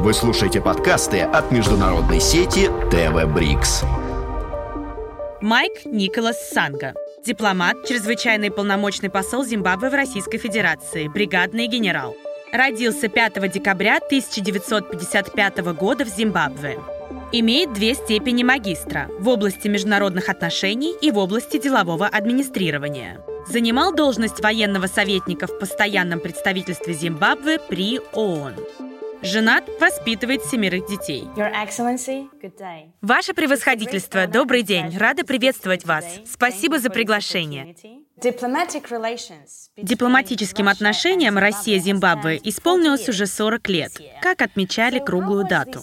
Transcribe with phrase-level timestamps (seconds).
[0.00, 3.82] Вы слушаете подкасты от международной сети ТВ Брикс.
[5.40, 6.94] Майк Николас Санга.
[7.26, 12.14] Дипломат, чрезвычайный полномочный посол Зимбабве в Российской Федерации, бригадный генерал.
[12.52, 16.78] Родился 5 декабря 1955 года в Зимбабве.
[17.32, 23.20] Имеет две степени магистра в области международных отношений и в области делового администрирования.
[23.48, 28.54] Занимал должность военного советника в постоянном представительстве Зимбабве при ООН.
[29.22, 31.24] Женат, воспитывает семерых детей.
[33.00, 34.96] Ваше превосходительство, добрый день.
[34.96, 36.04] Рада приветствовать вас.
[36.26, 37.74] Спасибо за приглашение.
[39.76, 43.92] Дипломатическим отношениям Россия-Зимбабве исполнилось уже 40 лет.
[44.22, 45.82] Как отмечали круглую дату?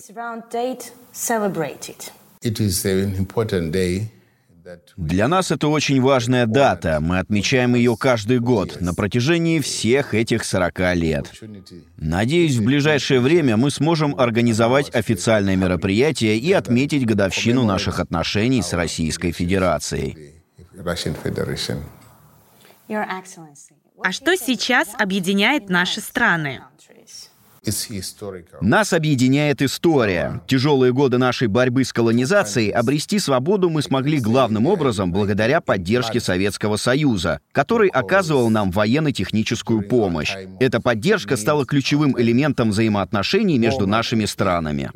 [4.98, 7.00] Для нас это очень важная дата.
[7.02, 11.32] Мы отмечаем ее каждый год на протяжении всех этих 40 лет.
[11.98, 18.74] Надеюсь, в ближайшее время мы сможем организовать официальное мероприятие и отметить годовщину наших отношений с
[18.74, 20.42] Российской Федерацией.
[24.04, 26.62] А что сейчас объединяет наши страны?
[28.62, 30.42] Нас объединяет история.
[30.48, 36.78] Тяжелые годы нашей борьбы с колонизацией обрести свободу мы смогли главным образом благодаря поддержке Советского
[36.78, 40.36] Союза, который оказывал нам военно-техническую помощь.
[40.60, 44.92] Эта поддержка стала ключевым элементом взаимоотношений между нашими странами.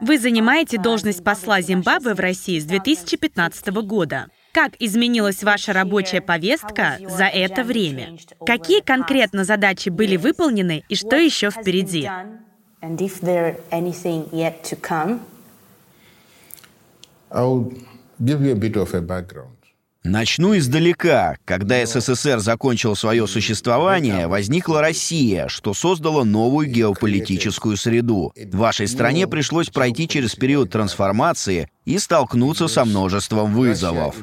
[0.00, 4.26] Вы занимаете должность посла Зимбабве в России с 2015 года.
[4.56, 8.16] Как изменилась ваша рабочая повестка за это время?
[8.46, 12.08] Какие конкретно задачи были выполнены и что еще впереди?
[17.28, 17.70] I'll
[18.18, 19.55] give you a bit of a background.
[20.08, 21.36] Начну издалека.
[21.44, 28.32] Когда СССР закончил свое существование, возникла Россия, что создало новую геополитическую среду.
[28.52, 34.14] Вашей стране пришлось пройти через период трансформации и столкнуться со множеством вызовов.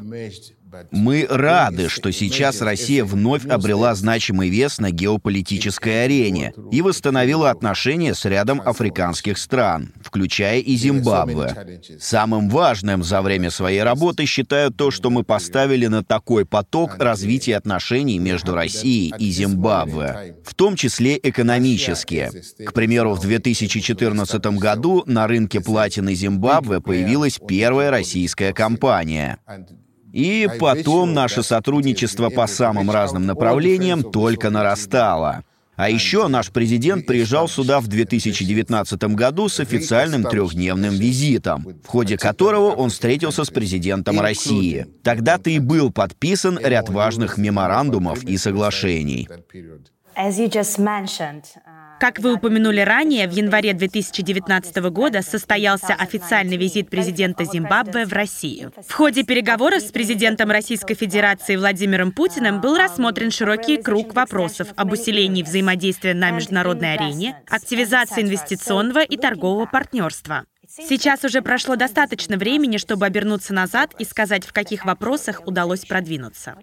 [0.92, 8.14] Мы рады, что сейчас Россия вновь обрела значимый вес на геополитической арене и восстановила отношения
[8.14, 11.82] с рядом африканских стран, включая и Зимбабве.
[12.00, 17.58] Самым важным за время своей работы считаю то, что мы поставили на такой поток развития
[17.58, 22.32] отношений между Россией и Зимбабве, в том числе экономические.
[22.66, 29.40] К примеру, в 2014 году на рынке платины Зимбабве появилась первая российская компания.
[30.14, 35.44] И потом наше сотрудничество по самым разным направлениям только нарастало.
[35.76, 42.16] А еще наш президент приезжал сюда в 2019 году с официальным трехдневным визитом, в ходе
[42.16, 44.86] которого он встретился с президентом России.
[45.02, 49.28] Тогда-то и был подписан ряд важных меморандумов и соглашений.
[52.00, 58.74] Как вы упомянули ранее, в январе 2019 года состоялся официальный визит президента Зимбабве в Россию.
[58.86, 64.92] В ходе переговоров с президентом Российской Федерации Владимиром Путиным был рассмотрен широкий круг вопросов об
[64.92, 70.44] усилении взаимодействия на международной арене, активизации инвестиционного и торгового партнерства.
[70.76, 76.56] Сейчас уже прошло достаточно времени, чтобы обернуться назад и сказать, в каких вопросах удалось продвинуться.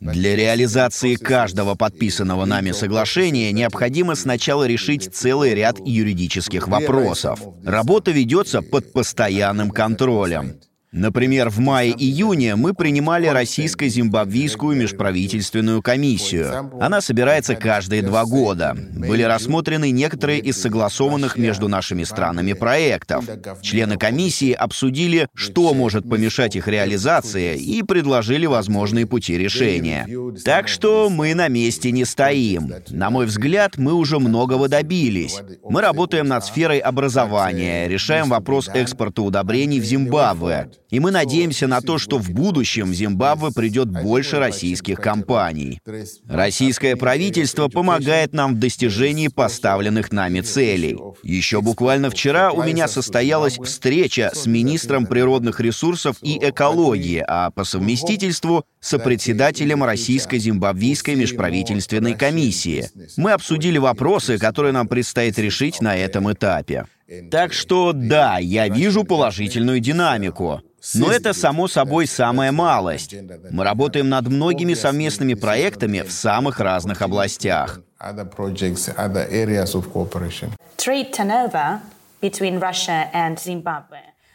[0.00, 7.40] Для реализации каждого подписанного нами соглашения необходимо сначала решить целый ряд юридических вопросов.
[7.64, 10.60] Работа ведется под постоянным контролем.
[10.92, 16.70] Например, в мае-июне мы принимали российско-зимбабвийскую межправительственную комиссию.
[16.82, 18.76] Она собирается каждые два года.
[18.76, 23.24] Были рассмотрены некоторые из согласованных между нашими странами проектов.
[23.62, 30.06] Члены комиссии обсудили, что может помешать их реализации, и предложили возможные пути решения.
[30.44, 32.70] Так что мы на месте не стоим.
[32.90, 35.40] На мой взгляд, мы уже многого добились.
[35.64, 40.68] Мы работаем над сферой образования, решаем вопрос экспорта удобрений в Зимбабве.
[40.92, 45.80] И мы надеемся на то, что в будущем в Зимбабве придет больше российских компаний.
[46.28, 50.98] Российское правительство помогает нам в достижении поставленных нами целей.
[51.22, 57.64] Еще буквально вчера у меня состоялась встреча с министром природных ресурсов и экологии, а по
[57.64, 62.90] совместительству сопредседателем Российско-Зимбабвийской межправительственной комиссии.
[63.16, 66.84] Мы обсудили вопросы, которые нам предстоит решить на этом этапе.
[67.30, 70.60] Так что да, я вижу положительную динамику.
[70.94, 73.14] Но это, само собой, самая малость.
[73.50, 77.80] Мы работаем над многими совместными проектами в самых разных областях.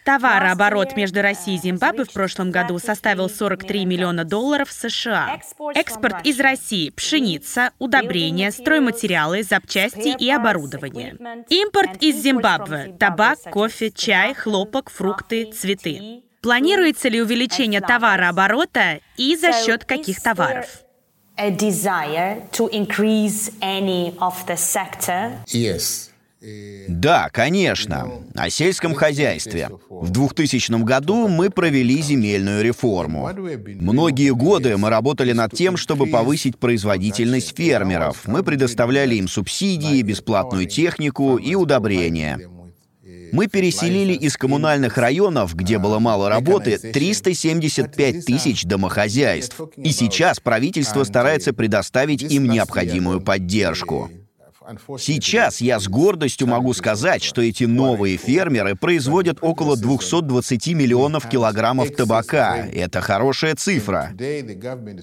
[0.05, 5.41] Товарооборот между Россией и Зимбабве в прошлом году составил 43 миллиона долларов США.
[5.75, 11.17] Экспорт из России– пшеница, удобрения, стройматериалы, запчасти и оборудование.
[11.50, 16.23] Импорт из Зимбабве– табак, кофе, чай, хлопок, фрукты, цветы.
[16.42, 20.68] Планируется ли увеличение товарооборота и за счет каких товаров?
[25.54, 26.10] Yes.
[26.88, 28.12] Да, конечно.
[28.36, 29.69] О сельском хозяйстве.
[29.89, 33.30] В 2000 году мы провели земельную реформу.
[33.80, 38.28] Многие годы мы работали над тем, чтобы повысить производительность фермеров.
[38.28, 42.39] Мы предоставляли им субсидии, бесплатную технику и удобрения.
[43.31, 49.59] Мы переселили из коммунальных районов, где было мало работы, 375 тысяч домохозяйств.
[49.77, 54.09] И сейчас правительство старается предоставить им необходимую поддержку.
[54.99, 61.91] Сейчас я с гордостью могу сказать, что эти новые фермеры производят около 220 миллионов килограммов
[61.91, 62.57] табака.
[62.57, 64.11] Это хорошая цифра.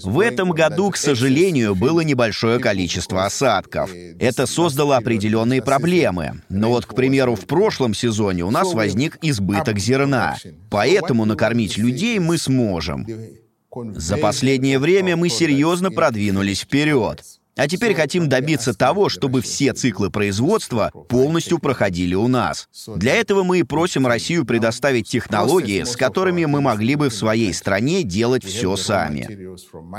[0.02, 3.90] В этом году, к сожалению, было небольшое количество осадков.
[4.18, 6.42] Это создало определенные проблемы.
[6.48, 10.36] Но вот, к примеру, в прошлом сезоне у нас возник избыток зерна.
[10.70, 13.06] Поэтому накормить людей мы сможем.
[13.96, 17.22] За последнее время мы серьезно продвинулись вперед.
[17.56, 22.68] А теперь хотим добиться того, чтобы все циклы производства полностью проходили у нас.
[22.96, 27.54] Для этого мы и просим Россию предоставить технологии, с которыми мы могли бы в своей
[27.54, 29.28] стране делать все сами.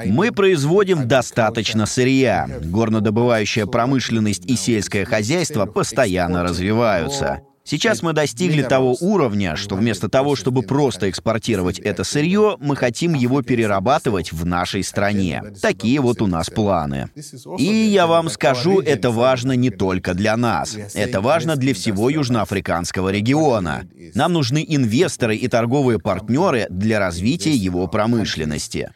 [0.05, 2.47] Мы производим достаточно сырья.
[2.63, 7.41] Горнодобывающая промышленность и сельское хозяйство постоянно развиваются.
[7.65, 13.15] Сейчас мы достигли того уровня, что вместо того, чтобы просто экспортировать это сырье, мы хотим
[13.15, 15.41] его перерабатывать в нашей стране.
[15.61, 17.09] Такие вот у нас планы.
[17.57, 20.77] И я вам скажу, это важно не только для нас.
[20.93, 23.87] Это важно для всего южноафриканского региона.
[24.13, 28.91] Нам нужны инвесторы и торговые партнеры для развития его промышленности.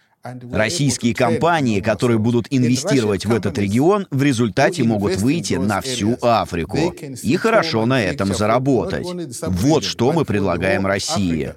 [0.52, 6.94] Российские компании, которые будут инвестировать в этот регион, в результате могут выйти на всю Африку
[7.22, 9.08] и хорошо на этом заработать.
[9.48, 11.54] Вот что мы предлагаем России.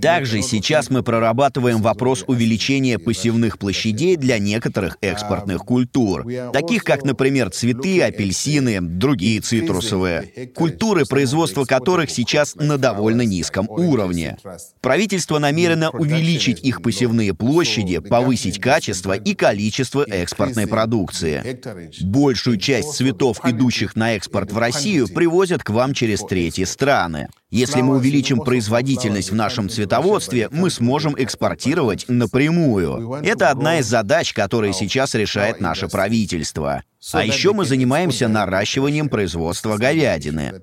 [0.00, 7.50] Также сейчас мы прорабатываем вопрос увеличения посевных площадей для некоторых экспортных культур, таких как, например,
[7.50, 14.38] цветы, апельсины, другие цитрусовые, культуры, производство которых сейчас на довольно низком уровне.
[14.80, 21.60] Правительство намерено увеличить их посевные площади, повысить качество и количество экспортной продукции.
[22.02, 27.28] Большую часть цветов, идущих на экспорт в Россию, привозят к вам через третьи страны.
[27.50, 33.20] Если мы увеличим производительность в нашем цветоводстве, мы сможем экспортировать напрямую.
[33.22, 36.82] Это одна из задач, которые сейчас решает наше правительство.
[37.12, 40.62] А еще мы занимаемся наращиванием производства говядины.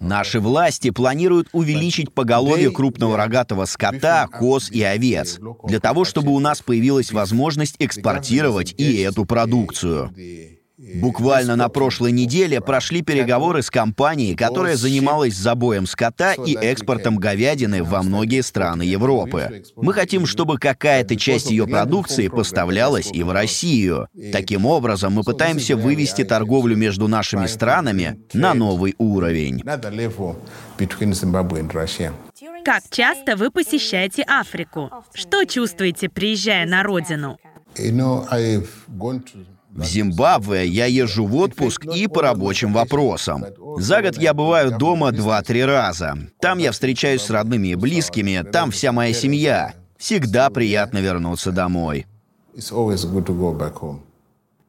[0.00, 6.38] Наши власти планируют увеличить поголовье крупного рогатого скота, коз и овец, для того, чтобы у
[6.40, 10.14] нас появилась возможность экспортировать и эту продукцию.
[10.94, 17.84] Буквально на прошлой неделе прошли переговоры с компанией, которая занималась забоем скота и экспортом говядины
[17.84, 19.62] во многие страны Европы.
[19.76, 24.08] Мы хотим, чтобы какая-то часть ее продукции поставлялась и в Россию.
[24.32, 29.62] Таким образом, мы пытаемся вывести торговлю между нашими странами на новый уровень.
[32.64, 34.90] Как часто вы посещаете Африку?
[35.12, 37.38] Что чувствуете, приезжая на родину?
[39.72, 43.44] В Зимбабве я езжу в отпуск и по рабочим вопросам.
[43.78, 46.18] За год я бываю дома два-три раза.
[46.40, 49.74] Там я встречаюсь с родными и близкими, там вся моя семья.
[49.96, 52.06] Всегда приятно вернуться домой.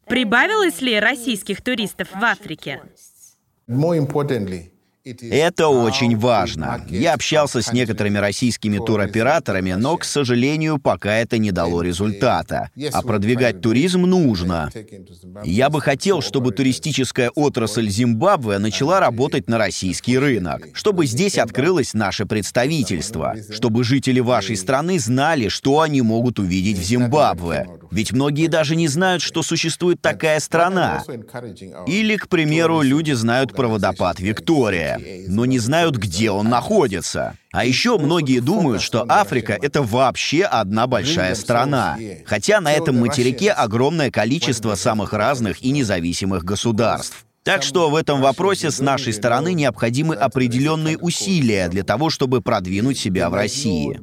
[0.05, 2.81] Прибавилось ли российских туристов в Африке?
[5.03, 6.85] Это очень важно.
[6.87, 12.69] Я общался с некоторыми российскими туроператорами, но, к сожалению, пока это не дало результата.
[12.93, 14.69] А продвигать туризм нужно.
[15.43, 21.93] Я бы хотел, чтобы туристическая отрасль Зимбабве начала работать на российский рынок, чтобы здесь открылось
[21.95, 27.67] наше представительство, чтобы жители вашей страны знали, что они могут увидеть в Зимбабве.
[27.89, 31.03] Ведь многие даже не знают, что существует такая страна.
[31.87, 34.90] Или, к примеру, люди знают про водопад Виктория
[35.27, 37.35] но не знают, где он находится.
[37.51, 41.97] А еще многие думают, что Африка— это вообще одна большая страна.
[42.25, 47.25] Хотя на этом материке огромное количество самых разных и независимых государств.
[47.43, 52.99] Так что в этом вопросе с нашей стороны необходимы определенные усилия для того, чтобы продвинуть
[52.99, 53.99] себя в России.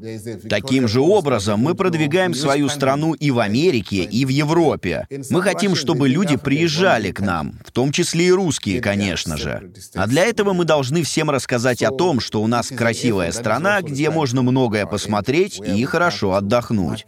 [0.49, 5.07] Таким же образом мы продвигаем свою страну и в Америке, и в Европе.
[5.31, 9.71] Мы хотим, чтобы люди приезжали к нам, в том числе и русские, конечно же.
[9.95, 14.11] А для этого мы должны всем рассказать о том, что у нас красивая страна, где
[14.11, 17.07] можно многое посмотреть и хорошо отдохнуть.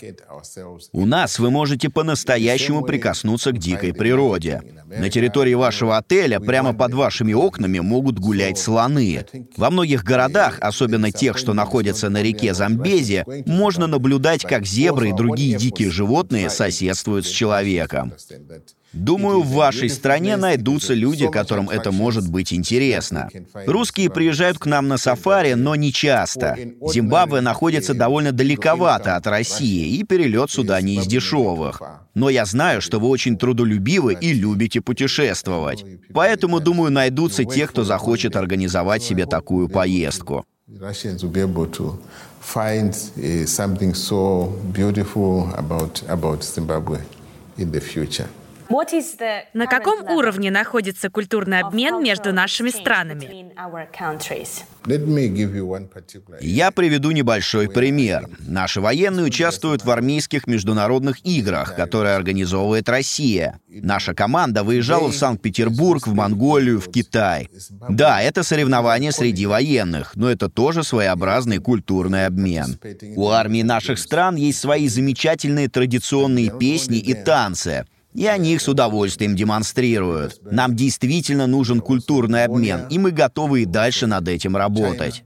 [0.92, 4.62] У нас вы можете по-настоящему прикоснуться к дикой природе.
[4.86, 9.24] На территории вашего отеля прямо под вашими окнами могут гулять слоны.
[9.56, 15.12] Во многих городах, особенно тех, что находятся на реке Замбези, можно наблюдать, как зебры и
[15.12, 18.12] другие дикие животные соседствуют с человеком.
[18.92, 23.28] Думаю, в вашей стране найдутся люди, которым это может быть интересно.
[23.66, 26.56] Русские приезжают к нам на сафари, но не часто.
[26.92, 31.80] Зимбабве находится довольно далековато от России, и перелет сюда не из дешевых.
[32.14, 35.84] Но я знаю, что вы очень трудолюбивы и любите путешествовать.
[36.12, 40.44] Поэтому, думаю, найдутся те, кто захочет организовать себе такую поездку.
[42.40, 46.98] find uh, something so beautiful about, about Zimbabwe
[47.58, 48.28] in the future.
[49.52, 53.52] На каком уровне находится культурный обмен между нашими странами?
[56.40, 58.28] Я приведу небольшой пример.
[58.38, 63.58] Наши военные участвуют в армейских международных играх, которые организовывает Россия.
[63.68, 67.50] Наша команда выезжала в Санкт-Петербург, в Монголию, в Китай.
[67.88, 72.78] Да, это соревнования среди военных, но это тоже своеобразный культурный обмен.
[73.16, 78.68] У армии наших стран есть свои замечательные традиционные песни и танцы— и они их с
[78.68, 80.40] удовольствием демонстрируют.
[80.42, 85.24] Нам действительно нужен культурный обмен, и мы готовы и дальше над этим работать.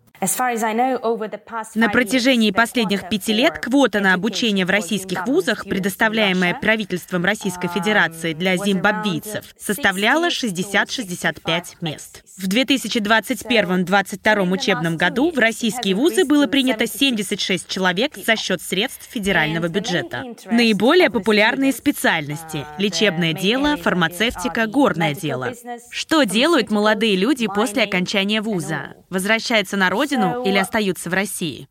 [1.75, 8.33] На протяжении последних пяти лет квота на обучение в российских вузах, предоставляемая правительством Российской Федерации
[8.33, 12.23] для зимбабвийцев, составляла 60-65 мест.
[12.39, 19.67] В 2021-2022 учебном году в российские вузы было принято 76 человек за счет средств федерального
[19.69, 20.23] бюджета.
[20.51, 25.55] Наиболее популярные специальности– лечебное дело, фармацевтика, горное дело.
[25.91, 28.95] Что делают молодые люди после окончания вуза?
[29.11, 31.69] Возвращаются на родину или остаются в России?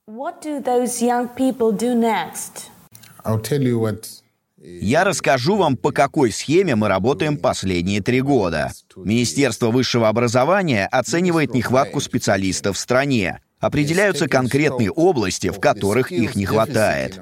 [4.58, 8.72] Я расскажу вам, по какой схеме мы работаем последние три года.
[8.96, 13.42] Министерство высшего образования оценивает нехватку специалистов в стране.
[13.64, 17.18] Определяются конкретные области, в которых их не хватает.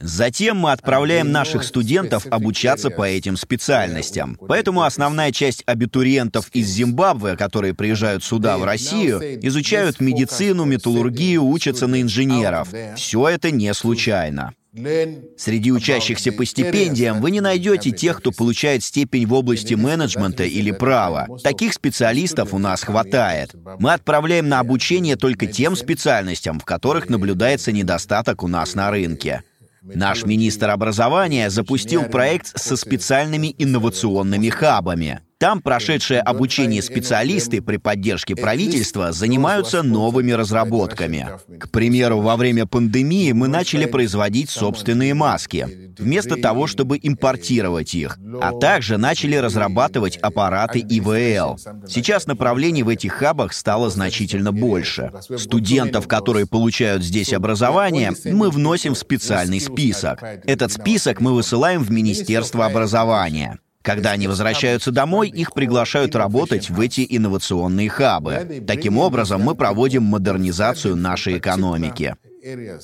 [0.00, 4.36] Затем мы отправляем наших студентов обучаться по этим специальностям.
[4.48, 11.86] Поэтому основная часть абитуриентов из Зимбабве, которые приезжают сюда, в Россию, изучают медицину, металлургию, учатся
[11.86, 12.68] на инженеров.
[12.96, 14.54] Все это не случайно.
[14.72, 20.70] Среди учащихся по стипендиям вы не найдете тех, кто получает степень в области менеджмента или
[20.70, 21.26] права.
[21.42, 23.54] Таких специалистов у нас хватает.
[23.78, 29.42] Мы отправляем на обучение только тем специальностям, в которых наблюдается недостаток у нас на рынке.
[29.82, 35.20] Наш министр образования запустил проект со специальными инновационными хабами.
[35.40, 41.30] Там прошедшие обучение специалисты при поддержке правительства занимаются новыми разработками.
[41.58, 48.18] К примеру, во время пандемии мы начали производить собственные маски, вместо того, чтобы импортировать их,
[48.42, 51.58] а также начали разрабатывать аппараты ИВЛ.
[51.88, 55.10] Сейчас направлений в этих хабах стало значительно больше.
[55.38, 60.22] Студентов, которые получают здесь образование, мы вносим в специальный список.
[60.44, 63.58] Этот список мы высылаем в Министерство образования.
[63.82, 68.62] Когда они возвращаются домой, их приглашают работать в эти инновационные хабы.
[68.66, 72.14] Таким образом, мы проводим модернизацию нашей экономики.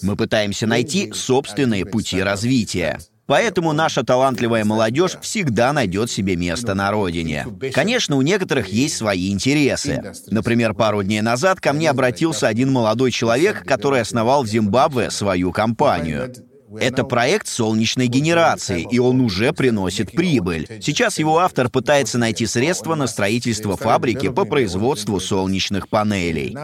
[0.02, 2.98] Мы пытаемся найти собственные пути развития.
[3.26, 7.46] Поэтому наша талантливая молодежь всегда найдет себе место на родине.
[7.74, 10.12] Конечно, у некоторых есть свои интересы.
[10.28, 15.50] Например, пару дней назад ко мне обратился один молодой человек, который основал в Зимбабве свою
[15.50, 16.32] компанию.
[16.78, 20.66] Это проект солнечной генерации, и он уже приносит прибыль.
[20.80, 26.56] Сейчас его автор пытается найти средства на строительство фабрики по производству солнечных панелей.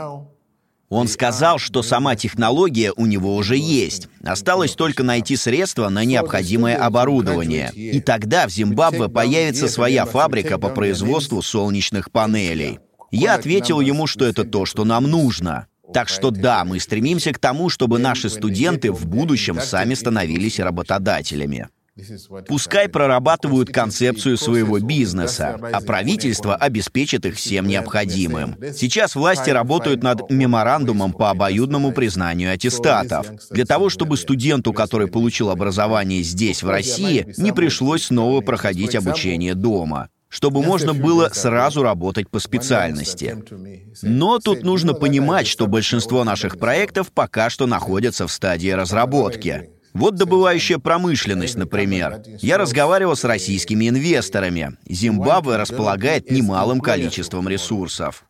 [0.89, 4.09] Он сказал, что сама технология у него уже есть.
[4.23, 7.71] Осталось только найти средства на необходимое оборудование.
[7.75, 12.79] И тогда в Зимбабве появится своя фабрика по производству солнечных панелей.
[13.11, 15.67] Я ответил ему, что это то, что нам нужно.
[15.93, 21.69] Так что да, мы стремимся к тому, чтобы наши студенты в будущем сами становились работодателями.
[22.49, 28.57] Пускай прорабатывают концепцию своего бизнеса, а правительство обеспечит их всем необходимым.
[28.75, 35.51] Сейчас власти работают над меморандумом по обоюдному признанию аттестатов, для того, чтобы студенту, который получил
[35.51, 40.09] образование здесь, в России, не пришлось снова проходить обучение дома.
[40.33, 43.37] Чтобы можно было сразу работать по специальности.
[44.01, 49.69] Но тут нужно понимать, что большинство наших проектов пока что находятся в стадии разработки.
[49.95, 52.23] Вот добывающая промышленность, например.
[52.41, 54.77] Я разговаривал с российскими инвесторами.
[54.89, 58.25] Зимбабве располагает немалым количеством ресурсов.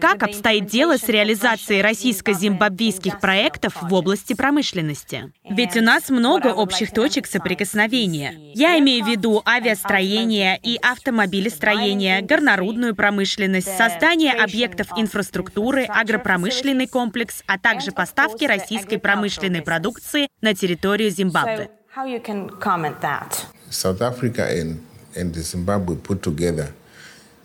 [0.00, 5.32] Как обстоит дело с реализацией российско-зимбабвийских проектов в области промышленности?
[5.48, 8.52] Ведь у нас много общих точек соприкосновения.
[8.54, 17.58] Я имею в виду авиастроение и автомобилестроение, горнорудную промышленность, создание объектов инфраструктуры, агропромышленный комплекс, а
[17.58, 21.70] также поставки российской промышленной продукции на территорию Зимбабве.
[23.68, 24.78] South Africa and,
[25.16, 26.72] and Zimbabwe put together,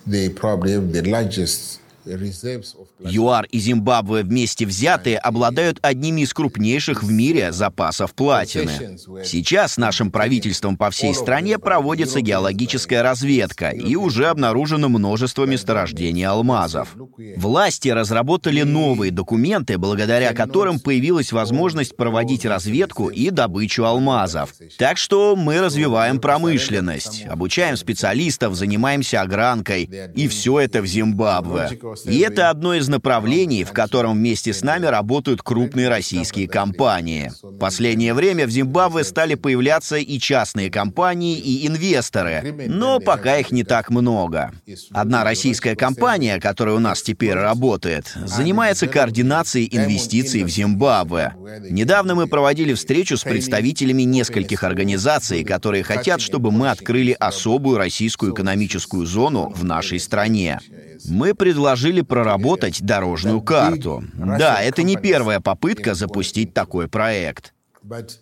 [0.05, 7.11] they probably have the largest ЮАР и Зимбабве вместе взятые обладают одними из крупнейших в
[7.11, 8.97] мире запасов платины.
[9.23, 16.95] Сейчас нашим правительством по всей стране проводится геологическая разведка и уже обнаружено множество месторождений алмазов.
[17.37, 24.53] Власти разработали новые документы, благодаря которым появилась возможность проводить разведку и добычу алмазов.
[24.77, 31.69] Так что мы развиваем промышленность, обучаем специалистов, занимаемся огранкой, и все это в Зимбабве.
[32.05, 37.31] И это одно из направлений, в котором вместе с нами работают крупные российские компании.
[37.41, 43.51] В последнее время в Зимбабве стали появляться и частные компании, и инвесторы, но пока их
[43.51, 44.51] не так много.
[44.91, 51.33] Одна российская компания, которая у нас теперь работает, занимается координацией инвестиций в Зимбабве.
[51.69, 58.33] Недавно мы проводили встречу с представителями нескольких организаций, которые хотят, чтобы мы открыли особую российскую
[58.33, 60.59] экономическую зону в нашей стране.
[61.05, 64.03] Мы предложили проработать дорожную карту.
[64.13, 67.53] Да, это не первая попытка запустить такой проект.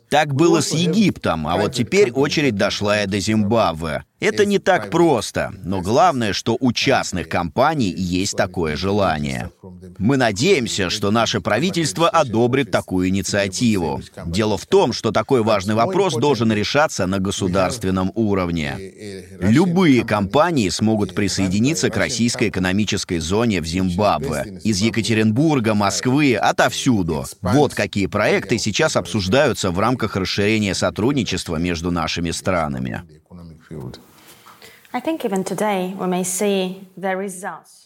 [0.09, 4.05] Так было с Египтом, а вот теперь очередь дошла и до Зимбабве.
[4.19, 9.49] Это не так просто, но главное, что у частных компаний есть такое желание.
[9.97, 14.01] Мы надеемся, что наше правительство одобрит такую инициативу.
[14.25, 18.77] Дело в том, что такой важный вопрос должен решаться на государственном уровне.
[19.39, 24.59] Любые компании смогут присоединиться к российской экономической зоне в Зимбабве.
[24.63, 27.25] Из Екатеринбурга, Москвы, отовсюду.
[27.41, 33.03] Вот какие проекты сейчас обсуждаются в рамках расширения сотрудничества между нашими странами.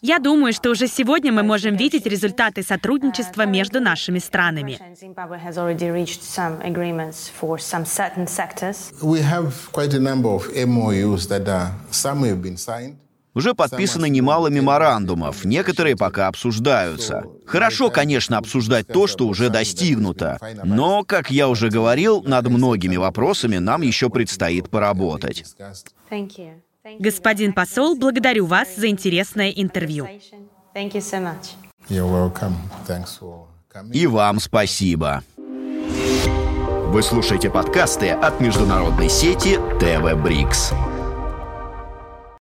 [0.02, 4.80] Я думаю, что уже сегодня мы можем видеть результаты сотрудничества между нашими странами.
[13.36, 17.24] Уже подписано немало меморандумов, некоторые пока обсуждаются.
[17.46, 23.58] Хорошо, конечно, обсуждать то, что уже достигнуто, но, как я уже говорил, над многими вопросами
[23.58, 25.44] нам еще предстоит поработать.
[27.00, 30.08] Господин посол, благодарю вас за интересное интервью.
[33.94, 35.24] И вам спасибо.
[35.38, 40.72] Вы слушаете подкасты от международной сети ТВ Брикс.